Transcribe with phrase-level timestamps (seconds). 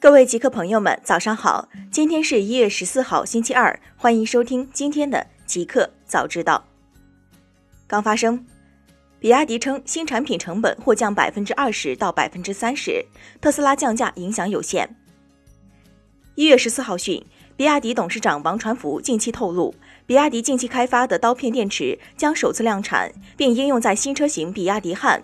[0.00, 1.68] 各位极客朋友们，早上好！
[1.90, 6.64] 今天是一月十四号，星期二，欢迎收听今天的极客早知道。
[7.86, 8.42] 刚发生，
[9.18, 13.04] 比亚迪称新产品成本或降百分之二十到百分之三十，
[13.42, 14.88] 特斯拉降价影响有限。
[16.34, 17.22] 一月十四号讯，
[17.54, 19.74] 比亚迪董事长王传福近期透露，
[20.06, 25.22] 比亚迪近期开发的刀片电池将首次量产，并应用在新车型比亚迪汉。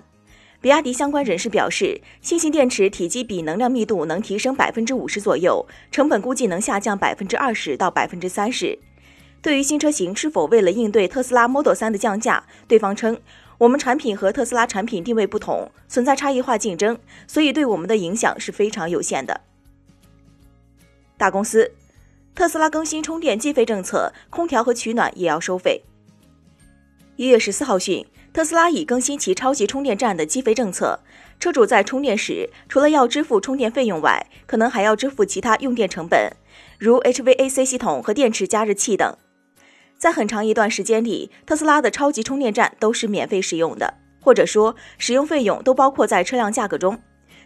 [0.66, 8.76] 比亚迪相关人士表示，新型电池体积比能量密度能提升百分之五十左右，成本估计能下降百分之二十到百分之三十。
[9.40, 13.16] 对于新车型是否为了应对特斯拉 Model 3的降价，对方称，
[13.58, 16.98] 我们产品和特斯拉产品定位不同，存在差异化竞争，
[17.28, 19.42] 所以对我们的影响是非常有限的。
[21.16, 21.70] 大公司，
[22.34, 25.84] 特斯拉更新充电计费政策，空调和取暖也要收费。
[27.14, 28.04] 一月十四号讯。
[28.36, 31.00] 特斯拉已更新其超级充电站的计费政策，
[31.40, 36.30] 车主在充电时，除了要支付充电费用外，可能还要支付其他用电成本，
[36.78, 39.16] 如 HVAC 系统和电池加热器等。
[39.96, 47.00] 在很长一段时间里，特斯拉的超级充电站都是免费使用的，或者说使用费用都包括在车辆价格中。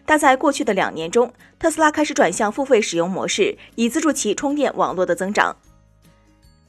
[0.05, 5.55] 但在过去的两年中，特斯拉开始转向付费使用模式，以资助其充电网络的增长。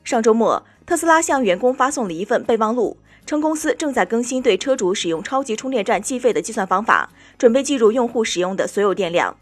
[0.04, 2.95] 上周末，特斯拉向员工发送了一份备忘录。
[3.32, 9.34] 称公司正在更新对车主使用超级充电站计费的计算方法，准备计入用户使用的所有电量。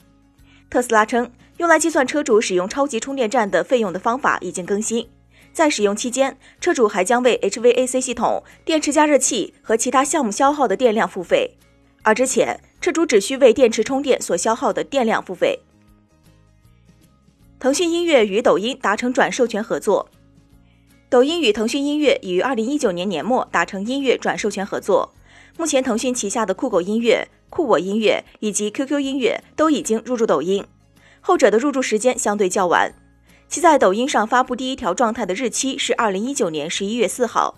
[0.70, 5.10] 特斯拉称，用来计算车主使用超级充电站的费用的方法已经更新，
[5.52, 11.58] 在使用期间，车主还将为 HVAC 系统、电池加热器和其他项目消耗的电量付费，
[12.04, 15.60] 而之前车主只需为电池充电所消耗的电量付费。
[17.60, 20.08] 腾讯音乐与抖音达成转授权合作。
[21.10, 25.12] 抖音与腾讯音乐已于二零一九年年末达成音乐转授权合作。
[25.58, 30.64] 目前，腾讯旗下的酷狗音乐、酷我音乐以及 QQ 音乐都已经入驻抖音，
[31.20, 32.94] 后者的入驻时间相对较晚。
[33.48, 37.58] 其在抖音上发布第一条状态的日期是二零一九年十一月四号。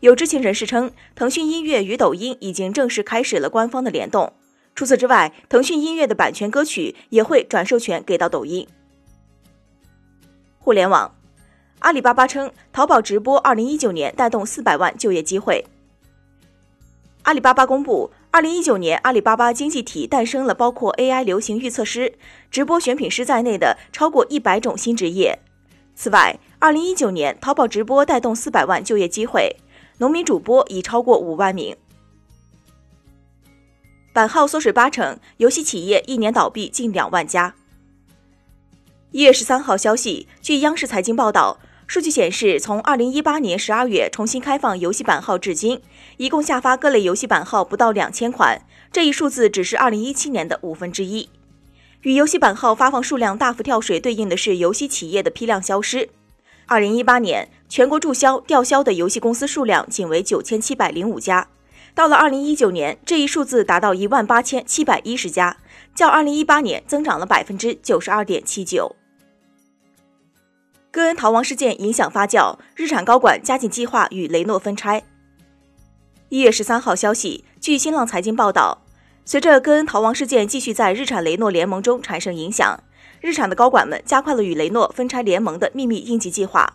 [0.00, 4.32] 有知情人士称，腾讯音乐与抖音已经正式开始了官方的联动。
[4.74, 8.66] 除此之外，腾讯音乐的版权歌曲也会转授权给到抖音。
[10.58, 11.17] 互联网。
[11.80, 15.64] 阿里巴巴称，淘宝直播二零一九年带动四百万就业机会。
[17.22, 22.14] 阿里巴巴公布，二零一九年阿里巴巴经济体诞生了包括 AI 流行预测师、
[22.50, 25.38] 直播选品师在内的超过一百种新职业。
[25.94, 29.56] 此外，二零一九年淘宝直播带动四百万就业机会，
[29.98, 31.76] 农民主播已超过五万名。
[34.12, 37.54] 版号缩水八成，游戏企业一年倒闭近两万家。
[39.12, 41.58] 一月十三号消息，据央视财经报道。
[41.88, 45.80] 数据显示，从二零一八年十二月重新开放游戏版号至今，
[46.18, 48.60] 一共下发各类游戏版号不到两千款，
[48.92, 51.30] 这一数字只是二零一七年的五分之一。
[52.02, 56.10] 与游戏版号发放数量大幅跳水对应的是游戏企业的批量消失。
[56.66, 61.48] 二零一八年全国注销、吊销的游戏公司数量仅为九千七百零五家，
[61.94, 65.56] 到了二零一九年，这一数字达到一万八千七百一十家，
[65.94, 68.94] 较二零一八年增长了百分之九十二点七九。
[70.98, 75.04] 戈恩逃亡事件影响发酵，日产高管加紧计划与雷诺分拆。
[76.28, 78.82] 一月十三号消息，据新浪财经报道，
[79.24, 82.82] 随着戈恩逃亡事件继续在日产雷诺联盟中产生影响，
[83.20, 86.74] 日产的高管们加快了与雷诺分拆联盟的秘密应急计划。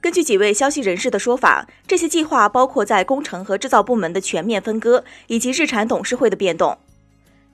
[0.00, 6.78] 根据几位消息人士的说法，这些计划包括在工程和制造部门的全面分割，以及日产董事会的变动。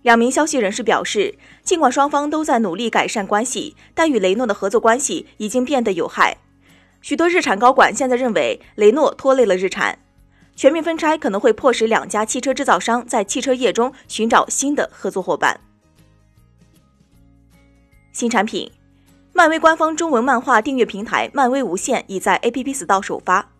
[0.07, 1.35] 两名消息人士表示，
[1.65, 6.37] 尽管双方都在努力改善关系，但与雷诺的合作关系已经变得有害。
[7.01, 9.99] 许多日产高管现在认为雷诺拖累了日产。
[10.55, 15.59] 全面分拆可能会迫使两家汽车制造商在汽车业中寻找新的合作伙伴。
[18.13, 18.71] 新产品，
[19.33, 23.56] 漫威官方中文漫画订阅平台漫威无限已在 App Store 首发。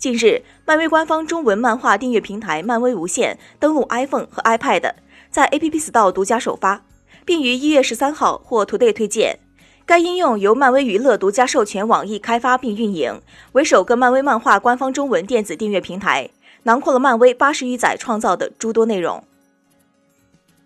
[0.00, 4.94] 近日，漫威官方中文漫画订阅平台漫威无限登陆 iPhone 和 iPad，
[5.30, 6.82] 在 App Store 独家首发，
[7.26, 9.38] 并于一月十三号获 Today 推荐。
[9.84, 13.20] 该应用由漫威娱乐独家授权网易开发并运营，
[13.52, 16.30] 为首个漫威漫画官方中文电子订阅平台，
[16.62, 19.22] 囊括了漫威八十余载创造的诸多内容。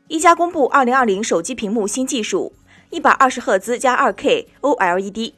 [0.06, 2.52] 一加公布二零二零手机屏幕新技术：
[2.90, 5.32] 一百二十赫兹加二 K OLED。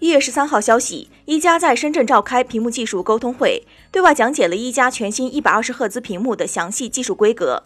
[0.00, 7.62] 一月十三号消息，一加在深圳召开屏幕技术沟通会，对外讲解了一加全新一百二十赫兹屏幕的详细技术规格。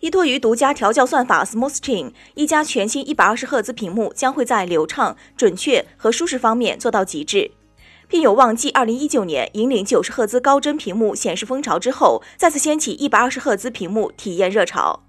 [0.00, 7.50] 依托于独家调教算法 SmoothStream，一加全新一百二十赫兹屏幕将会在流畅、准确和舒适方面做到极致，
[8.06, 15.05] 并有望继二零一九年引领九十赫兹高帧屏幕显示风潮之后，再次掀起一百二十赫兹屏幕体验热潮。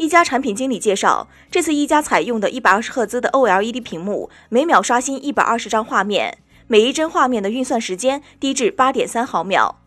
[0.00, 6.38] 一加产品经理介绍，这次一加采用的一百二十赫兹的 OLED 屏幕，每秒刷新120张画面，
[6.68, 9.82] 每一帧画面的运算时间低至8.3毫秒。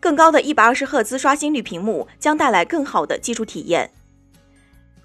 [0.00, 3.90] 更高的120赫兹刷新率屏幕将带来更好的技术体验。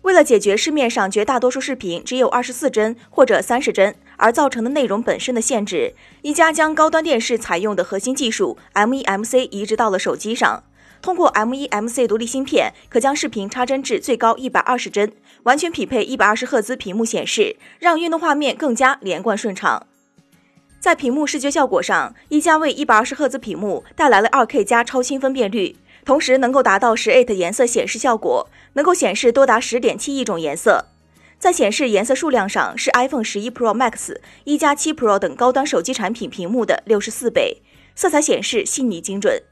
[0.04, 10.64] 为了解决市面上绝大多数视频只有24帧或者30帧而造成的内容本身的限制，一加将高端电视采用的核心技术 MEMC 移植到了手机上。
[11.04, 15.12] 通过 MEMC 独立芯片，可将视频插帧至最高一百二十帧，
[15.44, 19.86] 完全匹配一百二十赫兹屏幕显示，让运动画面更加连贯顺畅。
[20.80, 30.86] 在屏幕视觉效果上，一加为一百二十赫兹屏幕带来了二 K 加超清分辨率，同时能够达到十 eight 颜色显示效果，能够显示多达十点七亿种颜色。
[31.38, 34.16] 在显示颜色数量上，是 iPhone 十一 Pro Max、
[34.46, 37.62] 一加七 Pro 等高端手机产品屏幕的六十四倍，
[37.94, 39.44] 色彩显示细腻精准。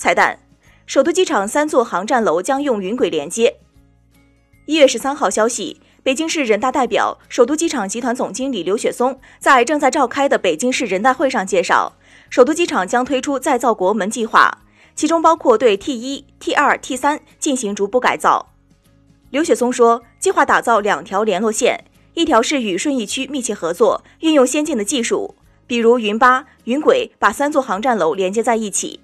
[0.00, 0.38] 彩蛋：
[0.86, 3.58] 首都机场三座航站楼将用云轨连接。
[4.64, 11.92] 一月十三号消息，北京市人大代表、首都机场集团总经理刘雪松在正在召开的北京市人大会上介绍，
[12.30, 14.62] 首都机场将推出再造国门计划，
[14.94, 18.54] 其中包括对 T 一、T 二、T 三进行逐步改造。
[19.28, 25.34] 刘雪松说，计划打造两条联络线，一条是与顺义区密切合作，运用先进的技术，
[25.66, 29.00] 比如云巴、云轨，把三座航站楼连接在一起。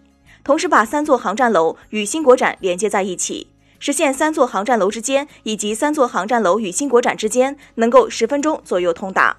[0.47, 3.49] 同时把三座航站楼与新国展连接在一起，
[3.81, 9.37] 实现三座航站楼之间以及三座航站楼与新国展之间能够十分钟左右通达。